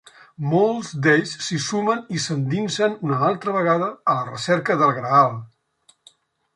[0.51, 5.41] Molts d'ells s'hi sumen i s'endinsen una altra vegada a la recerca del Graal.